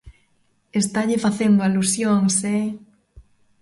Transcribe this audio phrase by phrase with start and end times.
[0.81, 2.65] Estalle facendo alusións, ¡eh!